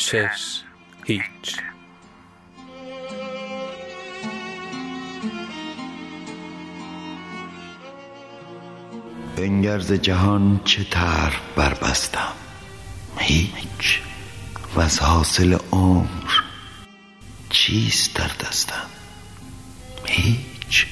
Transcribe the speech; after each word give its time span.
چش 0.00 0.60
هیچ 1.04 1.22
بنگرز 9.36 9.92
جهان 9.92 10.60
چه 10.64 10.84
تر 10.84 11.32
بربستم؟ 11.56 12.32
هیچ. 13.18 14.00
و 14.74 14.80
از 14.80 14.98
حاصل 14.98 15.58
عمر 15.72 16.30
چیست 17.50 18.14
در 18.14 18.30
دستم؟ 18.40 18.86
هیچ. 20.06 20.86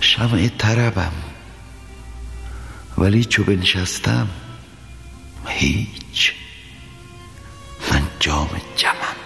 شمع 0.00 0.48
طربم. 0.48 1.12
ولی 2.98 3.24
چو 3.24 3.44
بنشستم 3.44 4.28
هیچ. 5.46 6.43
جام 8.24 8.50
جمم 8.76 9.16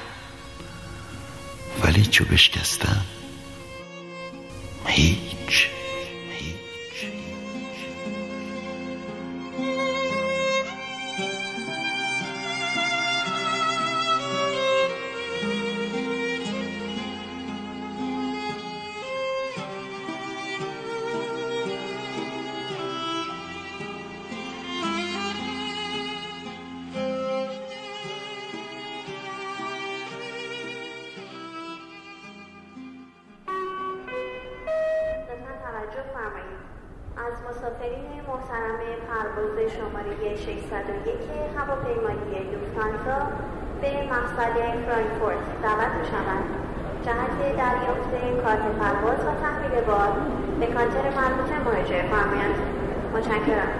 ولی 1.82 2.06
چو 2.06 2.24
بشکستم 2.24 3.04
هیچ. 4.86 5.68
101 40.70 40.78
هواپیمایی 41.58 42.46
لوفتانزا 42.52 43.18
به 43.80 43.90
مقصد 44.14 44.54
فرانکفورت 44.86 45.44
دعوت 45.62 45.94
شوند 46.10 46.46
جهت 47.04 47.56
دریافت 47.56 48.42
کارت 48.42 48.64
پرواز 48.80 49.20
و 49.28 49.30
تحویل 49.42 49.84
بار 49.86 50.12
به 50.60 50.66
کانتر 50.66 51.04
مربوط 51.20 51.50
مراجعه 51.66 52.02
فرمایند 52.02 52.58
متشکرم 53.14 53.72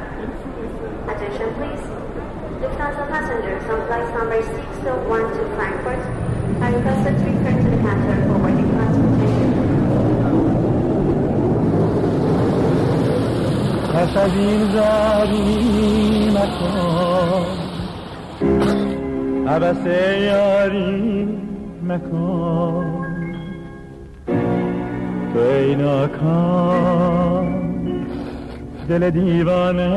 Attention 1.12 1.48
please. 1.58 1.84
Lufthansa 2.60 3.04
passengers 3.12 3.64
on 3.72 3.80
flight 3.86 4.08
number 4.16 4.40
601 4.42 5.22
to 5.36 5.42
Frankfurt 5.56 6.02
are 6.62 6.72
requested 6.76 7.14
to 7.18 7.24
return 7.30 7.56
to 7.64 7.70
the 7.74 7.80
counter 7.86 8.16
for 8.28 8.38
waiting 8.44 8.68
transportation. 8.74 9.27
پس 13.98 14.16
از 14.16 14.30
این 14.34 14.70
زاری 14.72 16.30
مکن. 16.30 17.46
عبس 19.48 19.86
یاری 20.22 21.28
مکن. 21.88 22.84
تو 25.32 25.38
ای 25.38 25.74
دل 28.88 29.10
دیوانه. 29.10 29.88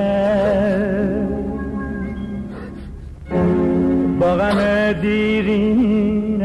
با 4.20 4.36
غم 4.36 4.94
دیرینم 4.94 6.42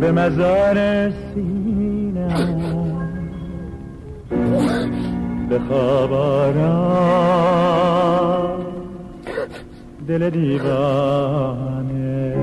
به 0.00 0.12
مزار 0.12 1.10
سینم 1.10 2.63
به 5.48 5.58
خواب 5.68 6.12
دل 10.08 10.30
دیوانه. 10.30 12.33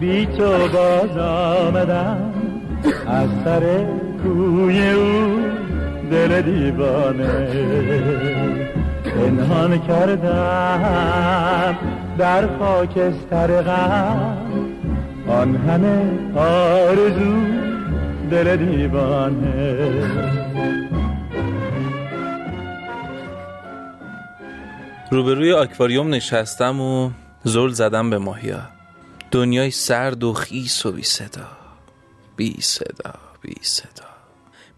بی 0.00 0.26
تو 0.26 0.68
باز 0.68 1.16
آمدم 1.16 2.34
از 3.06 3.28
سر 3.44 3.84
کوی 4.22 4.90
او 4.90 5.40
دل 6.10 6.42
دیوانه 6.42 7.46
پنهان 9.04 9.78
کردم. 9.78 11.76
در 12.18 12.58
خاکستر 12.58 13.62
غم 13.62 14.36
آن 15.28 15.56
همه 15.56 16.02
آرزو 16.36 17.36
دل 18.30 18.56
دیوانه. 18.56 19.90
روبروی 25.10 25.52
آکواریوم 25.52 26.14
نشستم 26.14 26.80
و 26.80 27.10
زل 27.44 27.68
زدم 27.68 28.10
به 28.10 28.18
ماهیا 28.18 28.79
دنیای 29.30 29.70
سرد 29.70 30.24
و 30.24 30.32
خیس 30.32 30.86
و 30.86 30.92
بی 30.92 31.02
صدا. 31.02 31.48
بی 32.36 32.56
صدا 32.60 33.14
بی 33.42 33.54
صدا. 33.62 34.04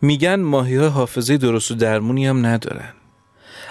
میگن 0.03 0.41
ماهی 0.41 0.77
ها 0.77 0.89
حافظه 0.89 1.37
درست 1.37 1.71
و 1.71 1.75
درمونی 1.75 2.27
هم 2.27 2.47
ندارن. 2.47 2.93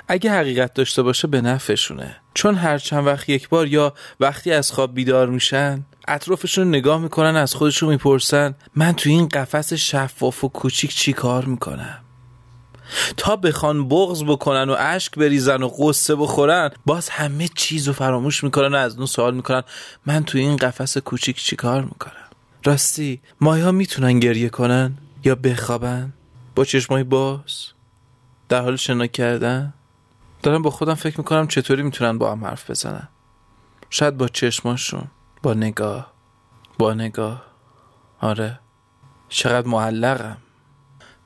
اگه 0.07 0.31
حقیقت 0.31 0.73
داشته 0.73 1.03
باشه 1.03 1.27
به 1.27 1.41
نفعشونه. 1.41 2.15
چون 2.33 2.55
هر 2.55 2.77
چند 2.77 3.07
وقت 3.07 3.29
یک 3.29 3.49
بار 3.49 3.67
یا 3.67 3.93
وقتی 4.19 4.51
از 4.51 4.71
خواب 4.71 4.95
بیدار 4.95 5.29
میشن 5.29 5.85
اطرافشون 6.07 6.67
نگاه 6.69 7.01
می‌کنن 7.01 7.35
از 7.35 7.55
خودشون 7.55 7.89
می‌پرسن 7.89 8.55
من 8.75 8.93
تو 8.93 9.09
این 9.09 9.27
قفس 9.27 9.73
شفاف 9.73 10.43
و 10.43 10.49
کوچیک 10.49 10.95
چی 10.95 11.13
کار 11.13 11.45
می‌کنم؟ 11.45 12.00
تا 13.17 13.35
بخوان 13.35 13.89
بغض 13.89 14.23
بکنن 14.23 14.69
و 14.69 14.75
اشک 14.79 15.15
بریزن 15.15 15.63
و 15.63 15.67
قصه 15.67 16.15
بخورن 16.15 16.69
باز 16.85 17.09
همه 17.09 17.47
چیز 17.55 17.87
رو 17.87 17.93
فراموش 17.93 18.43
می‌کنن 18.43 18.75
و 18.75 18.77
از 18.77 18.97
اون 18.97 19.05
سوال 19.05 19.35
می‌کنن 19.35 19.63
من 20.05 20.23
تو 20.23 20.37
این 20.37 20.55
قفس 20.55 20.97
کوچیک 20.97 21.37
چی 21.43 21.55
کار 21.55 21.81
می‌کنم؟ 21.81 22.13
راستی 22.63 23.21
ماهی 23.41 23.61
ها 23.61 23.71
می‌تونن 23.71 24.19
گریه 24.19 24.49
کنن 24.49 24.97
یا 25.23 25.35
بخوابن؟ 25.35 26.13
با 26.55 26.65
چشمای 26.65 27.03
باز؟ 27.03 27.67
در 28.49 28.61
حال 28.61 28.75
شنا 28.75 29.07
کردن؟ 29.07 29.73
دارم 30.43 30.61
با 30.61 30.69
خودم 30.69 30.93
فکر 30.93 31.17
می‌کنم 31.17 31.47
چطوری 31.47 31.83
می‌تونن 31.83 32.17
با 32.17 32.31
هم 32.31 32.45
حرف 32.45 32.69
بزنن؟ 32.69 33.07
شاید 33.89 34.17
با 34.17 34.27
چشماشون 34.27 35.03
با 35.43 35.53
نگاه. 35.53 36.13
با 36.77 36.93
نگاه. 36.93 37.43
آره. 38.21 38.59
چقدر 39.29 39.67
معلقم. 39.67 40.37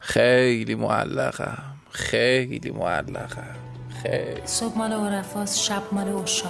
خیلی 0.06 0.76
معلقم. 0.76 1.64
خیلی 1.92 2.72
معلقم. 2.72 3.56
خیلی. 4.04 4.42
صبح 4.46 4.78
مال 4.78 4.94
عرفاست 4.94 5.60
شب 5.60 5.82
مال 5.92 6.08
اوشا 6.08 6.50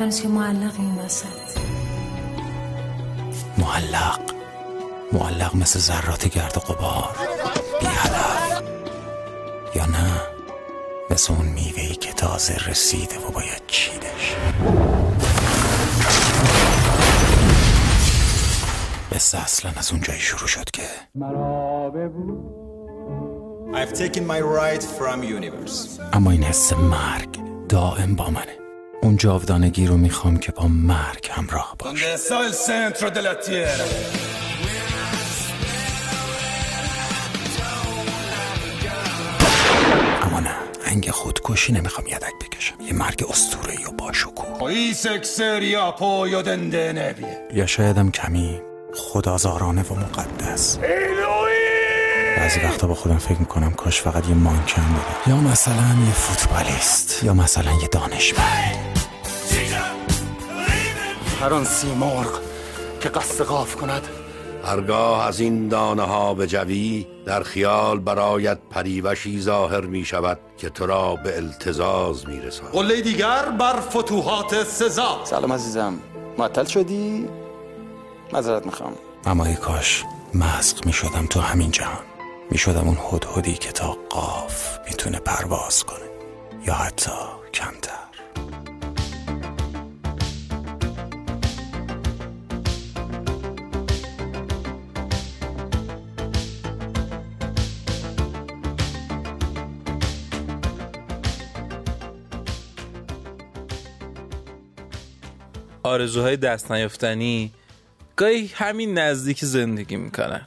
هنوز 0.00 0.22
که 0.22 0.28
معلق 0.28 0.74
این 0.78 0.98
وسط. 0.98 1.58
معلق. 3.58 4.20
معلق 5.12 5.56
مثل 5.56 5.78
ذرات 5.78 6.28
گرد 6.28 6.56
و 6.56 6.60
قبار 6.60 7.16
بی 7.80 7.86
حلف 7.86 8.62
یا 9.76 9.86
نه؟ 9.86 10.20
مثل 11.10 11.32
اون 11.32 11.46
میوهی 11.46 11.94
که 11.94 12.12
تازه 12.12 12.56
رسیده 12.70 13.18
و 13.18 13.30
باید 13.30 13.62
چیدش. 13.66 14.36
قصه 19.12 19.38
اصلا 19.38 19.70
از 19.76 19.92
اون 19.92 20.00
جایی 20.00 20.20
شروع 20.20 20.48
شد 20.48 20.70
که 20.70 20.82
مرا 21.14 21.90
ببود 21.90 22.69
I've 23.72 23.92
taken 23.92 24.26
my 24.26 24.40
right 24.40 24.82
from 24.82 25.22
universe. 25.22 26.00
اما 26.12 26.30
این 26.30 26.42
حس 26.42 26.72
مرگ 26.72 27.28
دائم 27.68 28.14
با 28.14 28.30
منه. 28.30 28.58
اون 29.02 29.16
جاودانگی 29.16 29.86
رو 29.86 29.96
می‌خوام 29.96 30.36
که 30.36 30.52
با 30.52 30.68
مرگ 30.68 31.28
همراه 31.30 31.76
باشه 31.78 32.16
اما 40.22 40.40
نه 40.40 40.54
انگ 40.84 41.10
خودکشی 41.10 41.72
نمی‌خوام 41.72 42.06
یدک 42.06 42.32
بکشم. 42.40 42.80
یه 42.80 42.92
مرگ 42.92 43.24
استوره 43.28 43.80
یا 43.80 43.90
باشکوه. 43.90 44.72
یا 47.54 47.66
شایدم 47.66 48.10
کمی 48.10 48.60
خدازارانه 48.94 49.82
و 49.82 49.94
مقدس. 49.94 50.78
بعضی 52.40 52.60
وقتا 52.60 52.86
با 52.86 52.94
خودم 52.94 53.18
فکر 53.18 53.38
می‌کنم 53.38 53.72
کاش 53.72 54.02
فقط 54.02 54.28
یه 54.28 54.34
مانکن 54.34 54.82
بودم. 54.82 55.36
یا 55.36 55.50
مثلا 55.50 55.96
یه 56.06 56.12
فوتبالیست 56.12 57.22
یا 57.22 57.34
مثلا 57.34 57.72
یه 57.72 57.88
دانشمند. 57.88 58.98
هر 61.40 61.54
آن 61.54 61.64
سیمرغ 61.64 62.40
که 63.00 63.08
قصد 63.08 63.44
قاف 63.44 63.76
کند. 63.76 64.08
هرگاه 64.64 65.26
از 65.26 65.40
این 65.40 65.68
دانه 65.68 66.02
ها 66.02 66.34
به 66.34 66.46
جوی 66.46 67.06
در 67.26 67.42
خیال 67.42 67.98
برایت 67.98 68.58
پریوشی 68.70 69.40
ظاهر 69.40 69.80
می 69.80 70.04
شود 70.04 70.38
که 70.58 70.70
تو 70.70 70.86
را 70.86 71.16
به 71.16 71.36
التزاز 71.36 72.28
می 72.28 72.40
رسد 72.40 72.62
قله 72.62 73.00
دیگر 73.00 73.42
بر 73.58 73.80
فتوحات 73.80 74.64
سزا. 74.64 75.20
سلام 75.24 75.52
عزیزم. 75.52 75.94
معطل 76.38 76.64
شدی؟ 76.64 77.28
مذارت 78.32 78.66
می‌خوام. 78.66 78.92
اما 79.26 79.44
ای 79.44 79.54
کاش 79.54 80.04
مسخ 80.34 80.86
می 80.86 80.92
شدم 80.92 81.26
تو 81.26 81.40
همین 81.40 81.70
جهان. 81.70 82.09
می 82.52 82.58
شدم 82.58 82.88
اون 82.88 82.98
هدهدی 83.12 83.54
که 83.54 83.72
تا 83.72 83.98
قاف 84.10 84.78
می‌تونه 84.88 85.18
پرواز 85.18 85.84
کنه 85.84 86.06
یا 86.66 86.74
حتی 86.74 87.10
کمتر. 87.54 87.90
آرزوهای 105.82 106.36
دست 106.36 106.72
نیافتنی 106.72 107.52
گاهی 108.16 108.50
همین 108.54 108.98
نزدیک 108.98 109.44
زندگی 109.44 109.96
می‌کنن. 109.96 110.46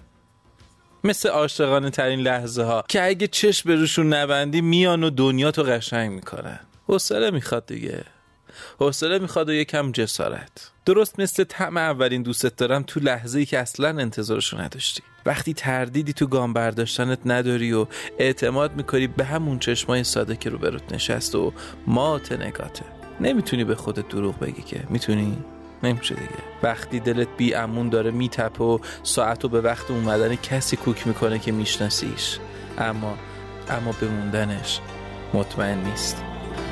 مثل 1.04 1.30
عاشقانه 1.30 1.90
ترین 1.90 2.20
لحظه 2.20 2.64
ها 2.64 2.84
که 2.88 3.04
اگه 3.04 3.28
چشم 3.28 3.70
به 3.70 3.76
روشون 3.76 4.14
نبندی 4.14 4.62
میان 4.62 5.04
و 5.04 5.10
دنیا 5.10 5.52
تو 5.52 5.64
قشنگ 5.64 6.12
می‌کنن. 6.12 6.60
حوصله 6.88 7.32
می‌خواد 7.32 7.66
دیگه. 7.66 8.04
حوصله 8.80 9.20
می‌خواد 9.20 9.50
و 9.50 9.54
یکم 9.54 9.92
جسارت. 9.92 10.72
درست 10.86 11.20
مثل 11.20 11.44
طعم 11.44 11.78
اولین 11.78 12.24
دوستت 12.24 12.56
دارم 12.56 12.84
تو 12.88 13.00
لحظه 13.00 13.40
ای 13.40 13.46
که 13.46 13.60
اصلا 13.60 13.88
انتظارشو 13.90 14.62
نداشتی. 14.62 15.02
وقتی 15.26 15.54
تردیدی 15.54 16.14
تو 16.14 16.28
گام 16.28 16.54
برداشتنت 16.54 17.20
نداری 17.26 17.74
و 17.74 17.86
اعتماد 18.20 18.76
می‌کنی 18.76 19.08
به 19.08 19.24
همون 19.24 19.60
چشمای 19.60 20.04
ساده 20.04 20.36
که 20.36 20.50
رو 20.50 20.58
برات 20.58 20.94
نشست 20.94 21.36
و 21.36 21.54
مات 21.88 22.32
نگاته 22.32 22.86
نمی‌تونی 23.22 23.64
به 23.64 23.76
خودت 23.76 24.08
دروغ 24.08 24.40
بگی 24.40 24.62
که. 24.62 24.84
می‌تونی؟ 24.90 25.38
نمیشه 25.84 26.16
دیگه. 26.16 26.44
وقتی 26.64 27.00
دلت 27.00 27.28
بی 27.38 27.54
امون 27.54 27.90
داره 27.90 28.12
میتپه 28.12 28.64
و 28.64 28.78
ساعت 29.04 29.46
و 29.46 29.50
به 29.50 29.62
وقت 29.62 29.92
اومدن 29.92 30.36
کسی 30.36 30.76
کوک 30.76 31.08
می‌کنه 31.08 31.40
که 31.40 31.52
میشناسیش. 31.52 32.40
اما 32.78 33.18
اما 33.70 33.92
به 34.00 34.08
موندنش 34.08 34.80
مطمئن 35.34 35.78
نیست. 35.78 36.24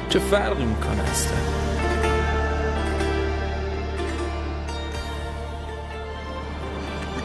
چه 0.10 0.20
فرقی 0.20 0.66
می‌کنه 0.66 1.04
اصلا؟ 1.12 1.38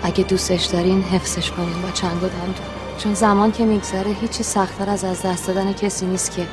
اگه 0.03 0.25
دوستش 0.25 0.65
دارین 0.65 1.03
حفظش 1.03 1.51
کنین 1.51 1.83
با 1.83 1.91
چنگ 1.91 2.23
و 2.23 2.29
دندون. 2.29 2.67
چون 2.99 3.15
زمان 3.15 3.53
که 3.53 3.65
میگذره 3.65 4.11
هیچی 4.21 4.43
سختتر 4.43 4.91
از 4.91 5.05
از 5.05 5.23
دست 5.23 5.47
دادن 5.47 5.73
کسی 5.73 6.07
نیست 6.07 6.37
که 6.37 6.47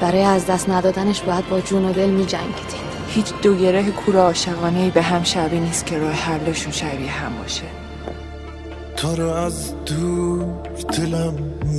برای 0.00 0.22
از 0.22 0.46
دست 0.46 0.68
ندادنش 0.68 1.20
باید 1.20 1.48
با 1.48 1.60
جون 1.60 1.84
و 1.84 1.92
دل 1.92 2.10
میجنگیدین. 2.10 2.93
هیچ 3.14 3.32
دو 3.42 3.56
گره 3.56 3.90
کور 3.90 4.16
عاشقانه 4.16 4.90
به 4.90 5.02
هم 5.02 5.22
شبیه 5.22 5.60
نیست 5.60 5.86
که 5.86 5.98
راه 5.98 6.12
حلشون 6.12 6.72
شبیه 6.72 7.10
هم 7.10 7.32
باشه. 7.42 7.62
تو 8.96 9.16
رو 9.16 9.28
از 9.28 9.84
دور 9.84 10.44
دلم 10.98 11.34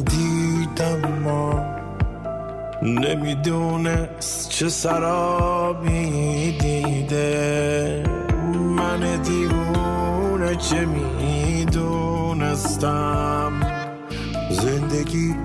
دیدم 0.05 1.19
ما. 1.23 1.65
نمی‌دونست 2.81 4.49
چه 4.49 4.69
سرابی 4.69 6.51
دیده. 6.51 8.03
من 8.77 9.21
دیوونه 9.21 10.55
چه 10.55 10.85
می‌دونستم. 10.85 12.41
زندگی 14.49 15.35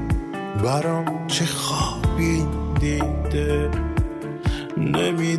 برام 0.65 1.27
چه 1.27 1.45
خوابی 1.45 2.47
دیده. 2.81 3.71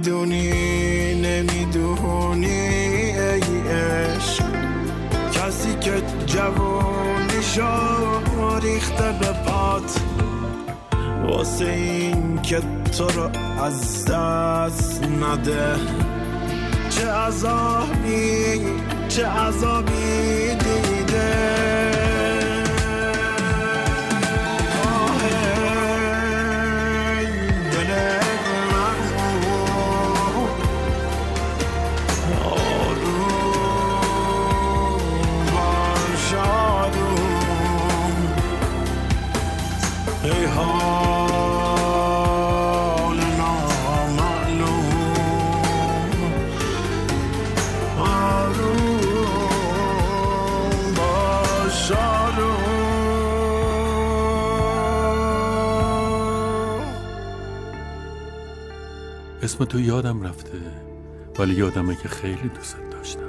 نمی‌دونی 0.01 1.13
نمی‌دونی 1.13 2.47
ای 2.47 3.41
عشق. 3.69 4.43
کسی 5.33 5.75
که 5.75 6.01
جوانیشو 6.25 7.61
ریخته 8.61 9.11
به 9.19 9.31
پات 9.45 10.01
واسه 11.27 11.65
این 11.65 12.41
که 12.41 12.59
تو 12.97 13.07
رو 13.07 13.29
از 13.63 14.05
دست 14.05 15.03
نده. 15.03 15.75
چه 16.89 17.07
عذابی 17.07 18.61
چه 19.09 19.25
عذابی. 19.25 20.30
اسم 59.61 59.69
تو 59.69 59.79
یادم 59.79 60.21
رفته 60.23 60.51
ولی 61.39 61.53
یادمه 61.53 61.95
که 61.95 62.07
خیلی 62.09 62.49
دوست 62.55 62.77
داشتم. 62.91 63.21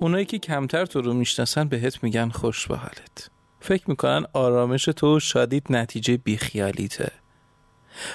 اونایی 0.00 0.24
که 0.24 0.38
کمتر 0.38 0.86
تو 0.86 1.00
رو 1.00 1.14
می‌شناسن 1.14 1.68
بهت 1.68 2.04
میگن 2.04 2.28
خوش 2.28 2.66
به 2.66 2.76
حالت 2.76 3.30
فکر 3.60 3.90
می‌کنن 3.90 4.24
آرامش 4.32 4.84
تو 4.84 5.16
و 5.16 5.20
شادیت 5.20 5.70
نتیجه 5.70 6.16
بیخیالیته. 6.16 7.27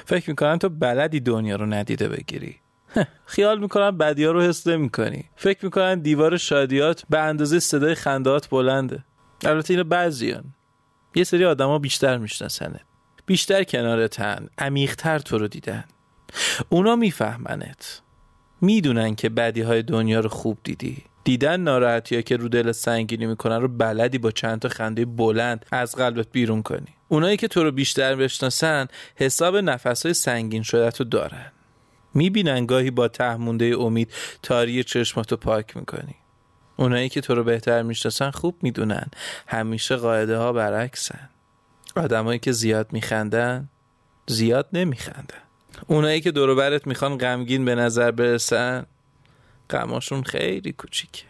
فکر 0.06 0.30
می‌کنن 0.30 0.60
تو 0.60 0.70
بلدی 0.70 1.20
دنیا 1.20 1.56
رو 1.56 1.66
ندیده 1.66 2.08
بگیری. 2.08 2.56
خیال 3.26 3.60
می‌کنن 3.60 3.98
بدیا 3.98 4.32
رو 4.32 4.42
حس 4.42 4.68
می‌کنی 4.68 5.26
فکر 5.36 5.66
می‌کنن 5.66 6.00
دیوار 6.00 6.38
شادیات 6.38 7.04
به 7.10 7.20
اندازه 7.20 7.60
صدای 7.60 7.96
خندات 7.96 8.50
بلنده. 8.50 9.04
البته 9.46 9.74
اینو 9.74 9.84
بعضیان. 9.84 10.44
یه 11.16 11.24
سری 11.24 11.46
آدما 11.46 11.80
بیشتر 11.80 12.18
میشناسنه. 12.18 12.80
بیشتر 13.26 13.64
کنارتن 13.64 14.48
عمیقتر 14.58 15.20
تو 15.20 15.38
رو 15.38 15.48
دیدن. 15.48 15.84
اونا 16.70 16.96
میفهمنت. 16.96 18.02
می‌دونن 18.62 19.16
که 19.16 19.30
بدی 19.30 19.62
های 19.62 19.84
دنیا 19.84 20.20
رو 20.20 20.30
خوب 20.30 20.58
دیدی. 20.64 21.04
دیدن 21.24 21.60
ناراحتی 21.60 22.24
که 22.24 22.38
رو 22.38 22.50
دل 22.50 22.72
سنگینی 22.72 23.26
می‌کنن 23.26 23.62
رو 23.62 23.68
بلدی 23.68 24.18
با 24.18 24.32
چند 24.32 24.60
تا 24.60 24.70
خنده 24.70 25.06
بلند 25.06 25.66
از 25.72 25.96
قلبت 25.96 26.28
بیرون 26.32 26.62
کنی. 26.62 26.96
اونایی 27.14 27.38
که 27.38 27.48
تو 27.48 27.64
رو 27.64 27.72
بیشتر 27.72 28.16
بشناسن 28.16 28.88
حساب 29.16 29.58
نفسهای 29.58 30.14
سنگین 30.14 30.64
شدت 30.64 31.00
رو 31.00 31.06
دارن. 31.06 31.52
می‌بینن 32.14 32.66
گاهی 32.66 32.92
با 32.92 33.08
تهمونده 33.08 33.76
امید 33.80 34.12
تاری 34.42 34.84
چشماتو 34.84 35.38
پاک 35.38 35.78
می‌کنی. 35.78 36.16
اونایی 36.76 37.10
که 37.10 37.22
تو 37.22 37.36
رو 37.36 37.44
بهتر 37.44 37.82
می‌شناسن 37.82 38.32
خوب 38.32 38.56
می‌دونن. 38.62 39.08
همیشه 39.48 39.96
قاعده 39.96 40.38
ها 40.38 40.54
برعکسن. 40.54 41.30
آدمایی 41.96 42.40
که 42.40 42.52
زیاد 42.52 42.94
میخندن 42.94 43.70
زیاد 44.28 44.68
نمیخندن. 44.74 45.44
اونایی 45.88 46.22
که 46.22 46.32
دوروبرت 46.32 46.88
می‌خوان 46.88 47.18
غمگین 47.18 47.66
به 47.66 47.76
نظر 47.76 48.12
برسن 48.12 48.86
غماشون 49.70 50.24
خیلی 50.24 50.72
کوچیکه. 50.72 51.26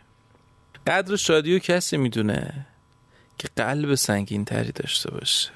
قدر 0.88 1.16
شادی 1.16 1.56
و 1.56 1.60
کسی 1.60 1.98
می‌دونه 1.98 2.66
که 3.38 3.48
قلب 3.56 3.96
سنگین 3.96 4.46
تری 4.46 4.72
داشته 4.72 5.12
باشه. 5.12 5.50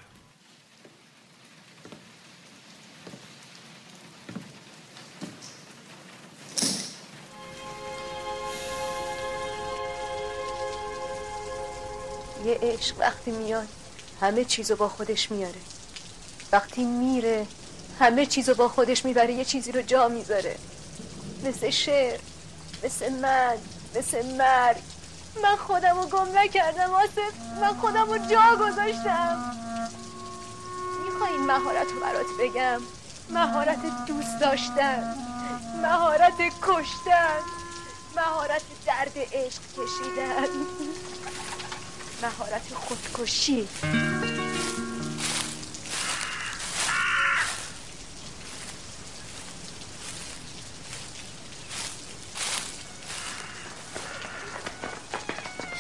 برای 12.48 12.60
عشق 12.74 12.96
وقتی 13.00 13.32
میاد 13.32 13.68
همه 14.22 14.46
چیزو 14.46 14.76
با 14.76 14.90
خودش 14.90 15.32
میاره. 15.32 15.60
وقتی 16.52 16.84
میره 16.84 17.48
همه 18.00 18.26
چیزو 18.26 18.54
با 18.54 18.68
خودش 18.68 19.06
می‌بره 19.06 19.34
یه 19.34 19.46
چیزی 19.46 19.72
رو 19.72 19.82
جا 19.82 20.08
می‌ذاره. 20.08 20.56
مثل 21.44 21.70
شعر 21.70 22.20
مثل 22.84 23.14
من 23.14 23.58
مثل 23.96 24.36
مرگ. 24.36 24.78
من 25.44 25.56
خودم 25.56 25.98
رو 25.98 26.06
گم 26.06 26.38
نکردم 26.38 26.94
آصف. 26.94 27.34
من 27.62 27.74
خودم 27.74 28.10
رو 28.10 28.18
جا 28.18 28.56
گذاشتم. 28.56 29.56
می‌خوای 31.06 31.32
این 31.32 31.46
مهارت 31.46 31.88
رو 31.92 32.00
برات 32.00 32.26
بگم. 32.40 32.82
مهارت 33.30 34.06
دوست 34.08 34.40
داشتن. 34.42 35.16
مهارت 35.82 36.38
کشتن. 36.38 37.40
مهارت 38.16 38.62
درد 38.86 39.18
عشق 39.18 39.62
کشیدن. 39.74 40.48
مهارت 42.22 42.62
خودکشی. 42.74 43.68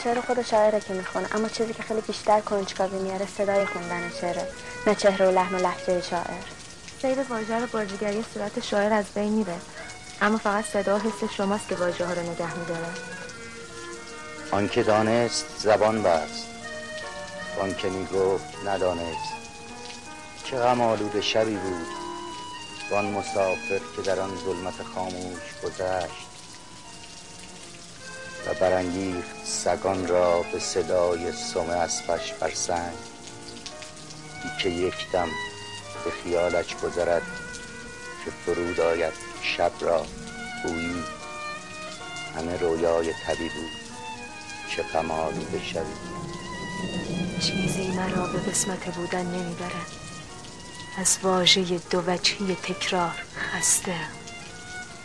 شعر 0.03 0.21
خود 0.21 0.41
شاعره 0.41 0.79
که 0.79 0.93
می‌خونه 0.93 1.35
اما 1.35 1.49
چیزی 1.49 1.73
که 1.73 1.83
خیلی 1.83 2.01
بیشتر 2.01 2.39
کنجکاوی 2.39 2.99
میاره 2.99 3.25
صدای 3.37 3.65
خوندن 3.65 4.11
شعره 4.21 4.47
نه 4.87 4.95
چهره 4.95 5.27
و 5.27 5.31
لحن 5.31 5.55
و 5.55 5.57
لحجه 5.57 6.01
شاعر. 6.01 6.43
سید 7.01 7.17
واژه 7.29 7.59
رو 7.59 7.67
بازیگری 7.67 8.25
صورت 8.33 8.63
شاعر 8.63 8.93
از 8.93 9.05
بین 9.15 9.33
میره 9.33 9.55
اما 10.21 10.37
فقط 10.37 10.65
صدا 10.65 10.95
و 10.95 10.99
حس 10.99 11.31
شماست 11.37 11.67
که 11.67 11.75
واژه 11.75 12.05
ها 12.05 12.13
رو 12.13 12.21
نگه 12.21 12.59
میداره. 12.59 12.87
آنکه 14.51 14.83
دانست 14.83 15.45
زبان 15.57 16.03
بست 16.03 16.47
آنکه 17.61 17.89
می‌گفت 17.89 18.45
ندانست. 18.65 19.33
چه 20.43 20.57
غم 20.57 20.81
آلود 20.81 21.21
شبی 21.21 21.55
بود 21.55 21.87
وان 22.91 23.05
مسافر 23.05 23.81
که 23.95 24.01
در 24.01 24.19
آن 24.19 24.37
ظلمت 24.45 24.83
خاموش 24.95 25.41
گذشت. 25.63 26.27
و 28.47 28.53
برانگیخت 28.53 29.45
سگان 29.45 30.07
را 30.07 30.41
به 30.53 30.59
صدای 30.59 31.31
سم 31.31 31.69
اسبش 31.69 32.33
بر 32.33 32.51
سنگ. 32.53 32.97
که 34.59 34.69
یک 34.69 35.11
دم 35.13 35.29
به 36.05 36.11
خیالش 36.23 36.75
گذرد 36.75 37.21
که 38.25 38.31
فرود 38.45 38.79
آید 38.79 39.13
شب 39.41 39.71
را 39.79 40.05
گویی 40.63 41.03
همه 42.35 42.57
رویای 42.57 43.13
طبی 43.13 43.49
بود. 43.49 43.86
چه 44.69 44.83
غم 44.83 45.11
آلوده 45.11 45.63
شبی 45.63 45.93
چیزی 47.41 47.87
مرا 47.87 48.27
به 48.27 48.39
قسمت 48.39 48.95
بودن 48.95 49.25
نمی‌بره 49.25 49.81
از 50.97 51.17
واژه 51.23 51.81
دو 51.89 52.03
وجهی 52.07 52.55
تکرار 52.55 53.23
خسته. 53.37 53.95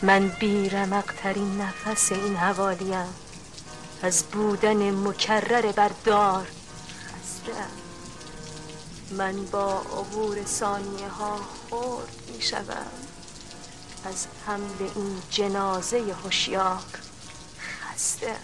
من 0.03 0.29
بیرمقترین 0.29 1.61
نفس 1.61 2.13
این 2.13 2.37
حوالیم. 2.37 3.15
از 4.03 4.23
بودن 4.23 4.91
مکرر 4.91 5.73
بردار 5.73 6.47
خسته. 6.91 7.53
من 9.11 9.45
با 9.45 9.81
عبور 9.81 10.45
ثانیه 10.45 11.09
ها 11.09 11.41
خورد 11.71 12.23
می 12.35 12.43
شدم 12.43 12.87
از 14.05 14.27
حمل 14.47 14.91
این 14.97 15.23
جنازه 15.31 16.15
هوشیار 16.25 16.83
خسته. 17.61 18.37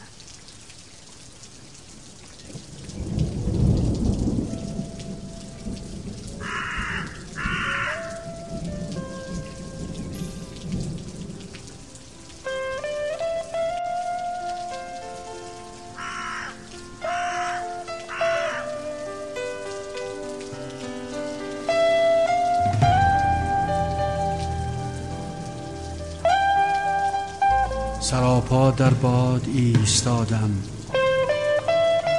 در 28.79 28.91
باد 28.91 29.43
ایستادم. 29.55 30.51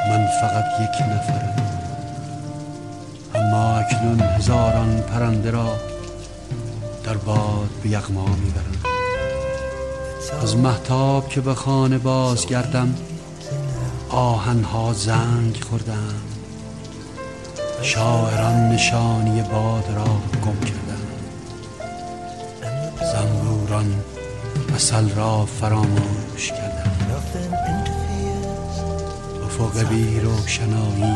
من 0.09 0.27
فقط 0.41 0.65
یک 0.81 1.01
نفرم. 1.01 1.55
اما 3.35 3.77
اکنون 3.77 4.21
هزاران 4.21 5.01
پرنده 5.01 5.51
را 5.51 5.75
در 7.03 7.17
باد 7.17 7.69
به 7.83 7.89
یغما 7.89 8.25
می‌برم. 8.25 8.83
از 10.41 10.57
محتاب 10.57 11.29
که 11.29 11.41
به 11.41 11.53
خانه 11.53 11.97
بازگردم 11.97 12.95
آهنها 14.09 14.93
زنگ 14.93 15.63
خوردم. 15.69 16.15
شاعران 17.81 18.69
نشانی 18.69 19.41
باد 19.41 19.85
را 19.95 20.05
گم 20.45 20.59
کردم. 20.59 21.07
زنبوران 23.11 23.93
اصل 24.79 25.09
را 25.09 25.45
فراموش 25.45 26.47
کردم. 26.47 26.91
افق 29.45 29.89
بی 29.89 30.19
روشنایی 30.19 31.15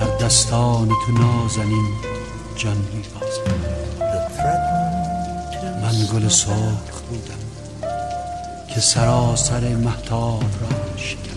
در 0.00 0.26
دستان 0.26 0.88
تو 0.88 1.12
نازنین 1.12 1.86
جان 2.56 2.76
می 2.76 3.02
من 5.82 6.06
گل 6.12 6.28
سرخ 6.28 7.00
بودم 7.08 7.42
که 8.74 8.80
سراسر 8.80 9.68
محتاب 9.68 10.42
را 10.60 10.96
شکستم 10.96 11.31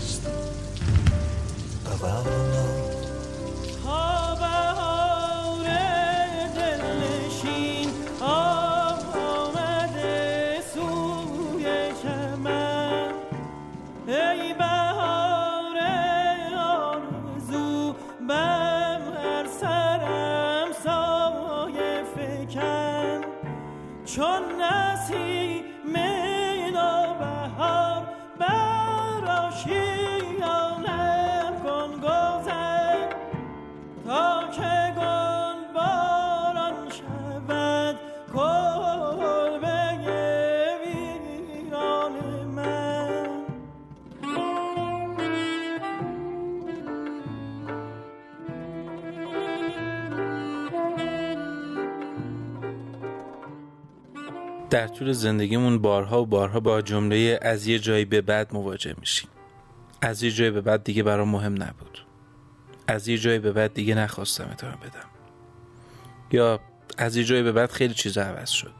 در 54.70 54.86
طول 54.88 55.12
زندگیمون 55.12 55.78
بارها 55.78 56.22
و 56.22 56.26
بارها 56.26 56.60
با 56.60 56.82
جمله 56.82 57.38
از 57.42 57.66
یه 57.66 57.78
جایی 57.78 58.04
به 58.04 58.20
بعد 58.20 58.54
مواجه 58.54 58.94
میشیم. 59.00 59.28
از 60.00 60.22
یه 60.22 60.30
جایی 60.30 60.50
به 60.50 60.60
بعد 60.60 60.84
دیگه 60.84 61.02
برام 61.02 61.28
مهم 61.28 61.52
نبود. 61.52 62.04
از 62.86 63.08
یه 63.08 63.18
جایی 63.18 63.38
به 63.38 63.52
بعد 63.52 63.74
دیگه 63.74 63.94
نخواستم 63.94 64.48
ادامه 64.52 64.76
بدم. 64.76 65.08
یا 66.32 66.60
از 66.98 67.16
یه 67.16 67.24
جایی 67.24 67.42
به 67.42 67.52
بعد 67.52 67.70
خیلی 67.70 67.94
چیزا 67.94 68.22
عوض 68.22 68.50
شد. 68.50 68.72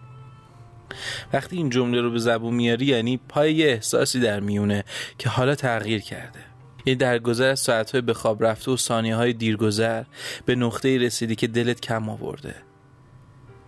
وقتی 1.32 1.56
این 1.56 1.70
جمله 1.70 2.00
رو 2.00 2.10
به 2.10 2.18
زبون 2.18 2.54
میاری 2.54 2.86
یعنی 2.86 3.20
پای 3.28 3.54
یه 3.54 3.66
احساسی 3.66 4.20
در 4.20 4.40
میونه 4.40 4.84
که 5.18 5.28
حالا 5.28 5.54
تغییر 5.54 6.00
کرده. 6.00 6.40
یعنی 6.86 6.96
در 6.96 7.18
گذر 7.18 7.48
از 7.48 7.60
ساعتهای 7.60 8.00
به 8.00 8.14
خواب 8.14 8.44
رفته 8.44 8.70
و 8.70 8.76
ثانیه 8.76 9.16
های 9.16 9.32
دیرگذر 9.32 10.04
به 10.44 10.54
نقطه 10.54 10.98
رسیدی 10.98 11.34
که 11.34 11.46
دلت 11.46 11.80
کم 11.80 12.08
آورده. 12.08 12.54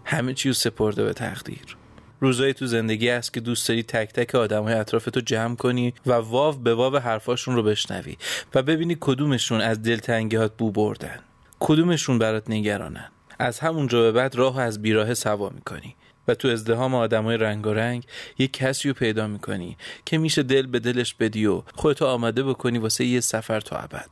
همه 0.05 0.35
چیو 0.35 0.53
سپرده 0.53 1.05
به 1.05 1.13
تقدیر. 1.13 1.77
روزایی 2.21 2.53
تو 2.53 2.67
زندگی 2.67 3.09
هست 3.09 3.35
که 3.35 3.41
دوست 3.41 3.69
داری 3.69 3.83
تک 3.83 4.13
تک 4.13 4.35
آدم 4.35 4.63
های 4.63 4.75
اطرافتو 4.75 5.21
جمع 5.21 5.57
کنی 5.57 5.95
و 6.07 6.13
واو 6.13 6.55
به 6.59 6.75
واو 6.75 6.97
حرفاشون 6.97 7.55
رو 7.55 7.63
بشنوی 7.63 8.17
و 8.55 8.63
ببینی 8.63 8.97
کدومشون 9.01 9.61
از 9.61 9.83
دلتنگیات 9.83 10.53
بو 10.59 10.71
بردن. 10.71 11.21
کدومشون 11.61 12.19
برات 12.19 12.51
نگرانن. 12.51 13.09
از 13.39 13.59
همونجا 13.59 14.01
به 14.01 14.13
بعد 14.13 14.35
راه 14.35 14.61
از 14.61 14.83
بیراه 14.83 15.15
سوا 15.15 15.49
می‌کنی 15.49 15.97
و 16.29 16.35
تو 16.35 16.49
ازدهام 16.49 16.95
آدمای 16.95 17.37
رنگ 17.37 17.67
و 17.67 17.73
رنگ 17.73 18.07
یک 18.39 18.53
کسی 18.53 18.89
رو 18.89 18.95
پیدا 18.95 19.27
می‌کنی 19.27 19.77
که 20.05 20.19
میشه 20.19 20.43
دل 20.43 20.67
به 20.67 20.79
دلش 20.79 21.15
بدی 21.15 21.47
و 21.47 21.63
خودتو 21.75 22.07
آماده 22.07 22.43
بکنی 22.43 22.79
واسه 22.79 23.05
یه 23.05 23.21
سفر 23.21 23.61
تا 23.61 23.77
ابد. 23.77 24.11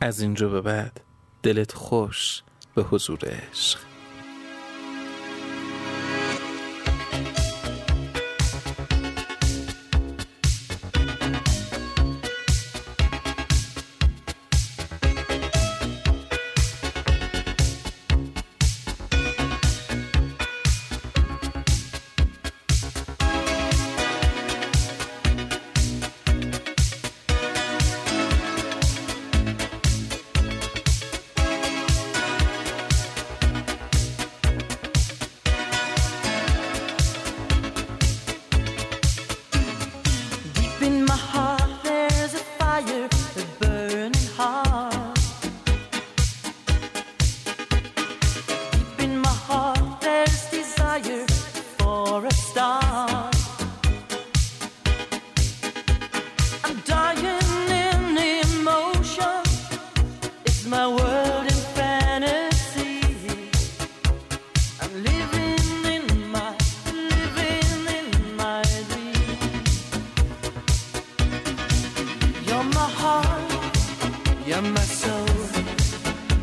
از 0.00 0.20
اینجا 0.20 0.48
به 0.48 0.60
بعد 0.60 1.00
دلت 1.42 1.72
خوش 1.72 2.42
به 2.74 2.82
حضور 2.82 3.18
عشق. 3.52 3.89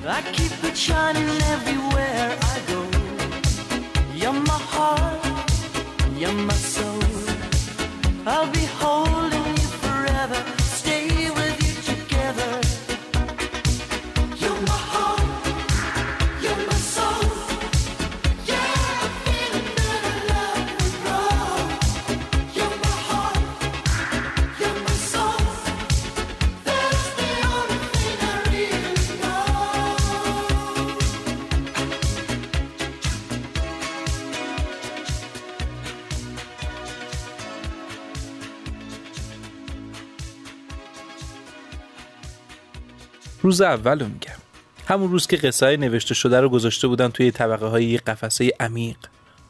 I 0.10 0.22
keep 0.32 0.64
it 0.64 0.78
shining 0.78 1.28
everywhere 1.52 2.38
I 2.42 2.62
go. 2.72 2.82
You're 4.16 4.32
my 4.32 4.58
heart, 4.58 5.52
you're 6.16 6.32
my 6.32 6.54
soul. 6.54 7.04
روز 43.42 43.62
اول 43.62 44.00
رو 44.00 44.06
میگم. 44.06 44.36
همون 44.88 45.12
روز 45.12 45.28
که 45.28 45.38
قصه 45.38 45.78
نوشته 45.78 46.14
شده 46.14 46.42
رو 46.42 46.50
گذاشته 46.50 46.88
بودن 46.88 47.10
توی 47.10 47.32
طبقه 47.32 47.66
های 47.66 47.98
قفسه 47.98 48.52
عمیق 48.60 48.98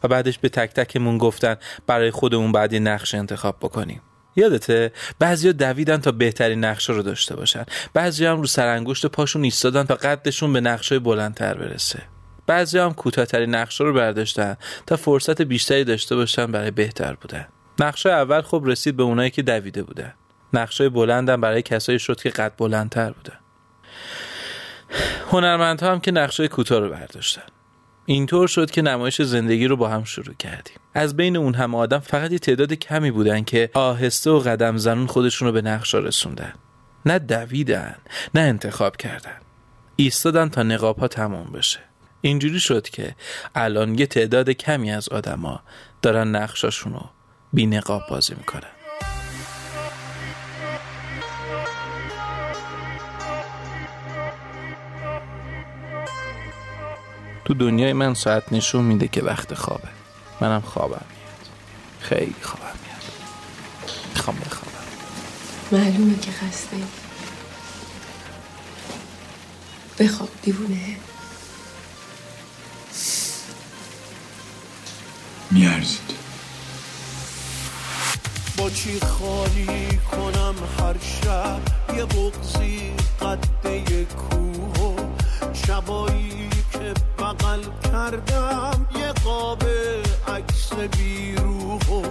و 0.04 0.08
بعدش 0.08 0.40
به 0.40 0.50
تک 0.50 0.74
تکمون 0.74 1.18
گفتن 1.18 1.56
برای 1.88 2.12
خودمون 2.12 2.52
بعد 2.52 2.74
یه 2.74 2.80
نقش 2.80 3.16
انتخاب 3.16 3.58
بکنیم. 3.62 4.02
یادته؟ 4.36 4.92
بعضیا 5.20 5.52
دویدن 5.52 5.98
تا 5.98 6.12
بهترین 6.12 6.66
نقشه 6.66 6.94
رو 6.94 7.02
داشته 7.02 7.36
باشن. 7.36 7.66
بعضی 7.94 8.26
هم 8.26 8.38
رو 8.38 8.48
سرانگشت 8.48 9.06
پاشون 9.06 9.44
ایستادن 9.44 9.84
تا 9.84 9.96
قدشون 9.96 10.54
به 10.54 10.62
نقشه 10.62 11.00
بلندتر 11.00 11.54
برسه. 11.54 12.02
بعضی 12.48 12.78
هم 12.78 12.94
کوتاهترین 12.94 13.56
نقشه 13.56 13.84
رو 13.84 13.94
برداشتن 13.94 14.58
تا 14.86 14.96
فرصت 14.96 15.42
بیشتری 15.42 15.84
داشته 15.84 16.16
باشن 16.16 16.46
برای 16.46 16.72
بهتر 16.72 17.14
بودن. 17.14 17.48
نقشه 17.80 18.10
اول 18.10 18.42
خب 18.42 18.64
رسید 18.66 18.96
به 18.96 19.04
اونایی 19.04 19.30
که 19.30 19.42
دویده 19.42 19.84
بودن. 19.84 20.14
نقشه 20.54 20.90
بلندم 20.90 21.42
برای 21.42 21.62
کسایی 21.62 22.00
شد 22.00 22.22
که 22.22 22.30
قد 22.30 22.54
بلندتر 22.58 23.12
بودن. 23.12 23.38
هنرمندها 25.32 25.92
هم 25.92 26.00
که 26.00 26.12
نقشه 26.12 26.48
کوتاه 26.48 26.80
رو 26.80 26.90
برداشتن. 26.90 27.42
اینطور 28.06 28.48
شد 28.48 28.72
که 28.72 28.82
نمایش 28.82 29.22
زندگی 29.22 29.68
رو 29.68 29.78
با 29.78 29.90
هم 29.90 30.04
شروع 30.04 30.36
کردیم. 30.36 30.76
از 30.94 31.16
بین 31.16 31.38
اون 31.38 31.54
همه 31.54 31.78
آدم 31.78 32.00
فقط 32.00 32.32
یه 32.32 32.40
تعداد 32.40 32.74
کمی 32.74 33.12
بودن 33.12 33.44
که 33.44 33.70
آهسته 33.74 34.30
و 34.30 34.40
قدم 34.40 34.78
زنون 34.78 35.08
خودشون 35.08 35.48
رو 35.48 35.54
به 35.54 35.62
نقشا 35.62 36.00
رسوندن. 36.00 36.54
نه 37.06 37.20
دویدن 37.20 37.96
نه 38.36 38.42
انتخاب 38.42 38.98
کردن. 38.98 39.38
ایستادن 39.96 40.50
تا 40.50 40.64
نقاب 40.64 40.98
ها 40.98 41.08
تمام 41.08 41.52
بشه. 41.52 41.80
اینجوری 42.22 42.60
شد 42.60 42.90
که 42.90 43.16
الان 43.56 44.00
یه 44.00 44.06
تعداد 44.06 44.50
کمی 44.50 44.92
از 44.92 45.10
آدما 45.10 45.62
دارن 46.02 46.28
نقشاشون 46.28 46.94
رو 46.94 47.10
بی 47.54 47.66
نقاب 47.66 48.02
بازی 48.10 48.34
می‌کنن. 48.38 48.77
تو 57.48 57.54
دنیای 57.54 57.94
من 57.94 58.14
ساعت 58.14 58.54
نشون 58.54 58.86
میده 58.86 59.08
که 59.08 59.22
وقت 59.22 59.54
خوابه. 59.54 59.88
منم 60.42 60.62
خوابم 60.62 61.06
میاد. 61.10 61.50
خیلی 62.00 62.36
خوابم 62.42 62.80
میاد. 62.84 63.04
می‌خوام 64.16 64.38
بخوابم. 64.38 64.78
معلومه 65.72 66.20
که 66.20 66.32
خسته. 66.32 66.78
بخواب 70.00 70.30
دیوونه. 70.42 70.98
میارزید. 75.52 76.12
با 78.58 78.70
چی 78.70 79.00
خالی 79.00 80.00
کنم 80.12 80.56
هر 80.80 80.96
شب؟ 81.00 81.62
یه 81.98 82.06
بغزی 82.06 82.92
قده 83.22 84.06
کوه. 84.06 84.77
و 84.77 84.77
شبایی 85.66 86.50
که 86.74 86.94
بغل 87.20 87.64
کردم 87.84 88.88
یه 88.96 89.12
قاب 89.12 89.64
عکس 90.28 90.74
بیروح 90.74 91.90
و 91.90 92.04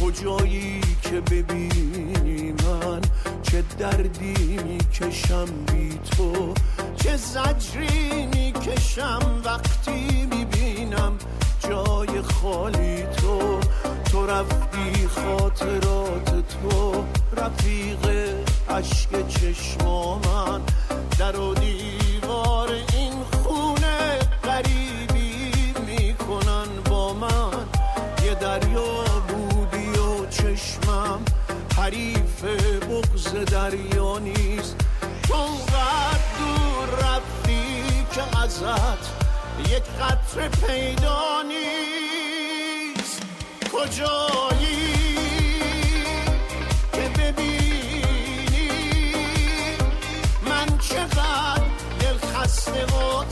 کجایی 0.00 0.80
که 1.02 1.20
ببینی 1.20 2.52
من؟ 2.52 3.00
چه 3.42 3.62
دردی 3.78 4.58
می‌کشم 4.64 5.46
بی 5.72 5.98
تو؟ 6.10 6.54
چه 6.96 7.16
زجری 7.16 8.26
می‌کشم 8.26 9.42
وقتی 9.44 10.26
می‌بینم 10.26 11.12
جای 11.60 12.22
خالی 12.22 13.02
تو؟ 13.02 13.60
تو 14.12 14.26
رفتی 14.26 15.08
خاطرات 15.08 16.30
تو 16.48 17.04
رفیق 17.36 18.06
عشق 18.70 19.28
چشما 19.28 20.18
من 20.18 20.60
در 21.18 21.36
دیوار 22.42 22.68
این 22.92 23.24
خونه 23.24 24.18
غریبی 24.44 25.74
می‌کنن 25.86 26.68
با 26.90 27.12
من. 27.12 27.66
یه 28.24 28.34
دریا 28.34 29.04
بودی 29.28 29.98
و 29.98 30.26
چشمم 30.26 31.24
حریف 31.76 32.44
بغز 32.90 33.34
دریا 33.34 34.18
نیست. 34.18 34.76
اونقدر 35.30 36.20
دور 36.38 36.88
رفتی 37.02 37.84
که 38.14 38.38
ازت 38.38 39.02
یک 39.68 39.82
قطر 40.00 40.48
پیدا 40.48 41.42
نیست. 41.42 43.22
کجایی؟ 43.72 44.91
خسته 52.72 53.31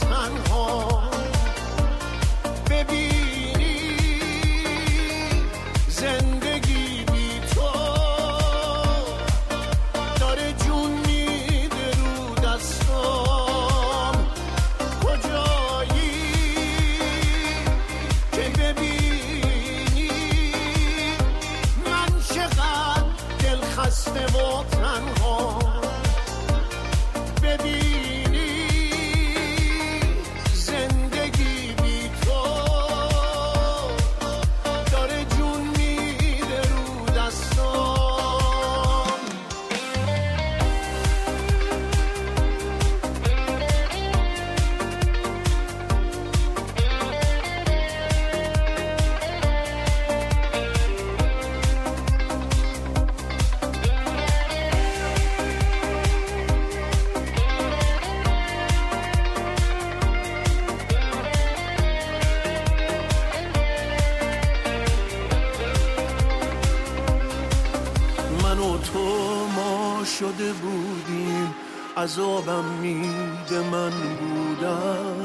شده 70.21 70.53
بودیم 70.53 71.55
عذابم 71.97 72.63
میده 72.63 73.69
من 73.71 73.89
بودم. 73.89 75.15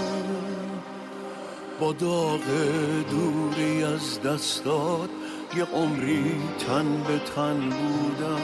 با 1.80 1.92
داغ 1.92 2.40
دوری 3.10 3.84
از 3.84 4.22
دستات 4.22 5.08
یه 5.56 5.64
عمری 5.64 6.40
تن 6.66 7.02
به 7.02 7.18
تن 7.18 7.70
بودم. 7.70 8.40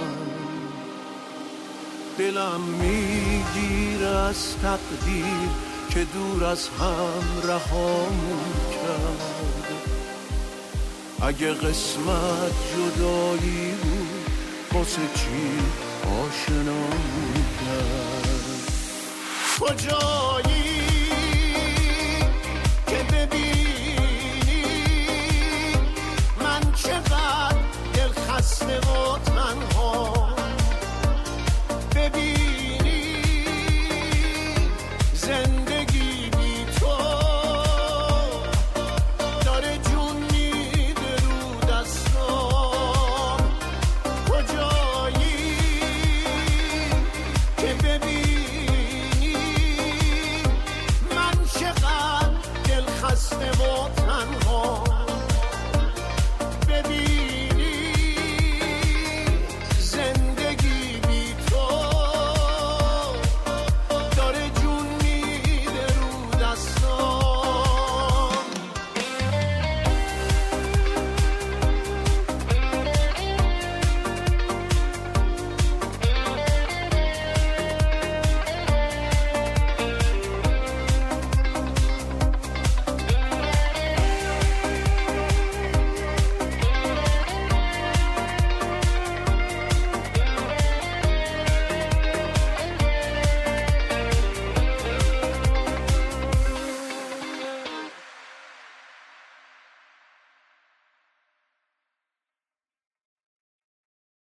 دلم 2.19 2.61
می‌گیره 2.61 4.07
از 4.07 4.57
تقدیر 4.63 5.49
که 5.91 6.05
دور 6.05 6.45
از 6.45 6.69
هم 6.69 7.49
رهامون 7.49 8.53
کرد 8.71 9.23
اگه 11.23 11.53
قسمت 11.53 12.53
جدایی 12.75 13.73
بود 13.83 14.33
واسه 14.73 15.03
چی 15.15 15.59
آشنامون 16.07 17.35
کرد. 17.61 18.63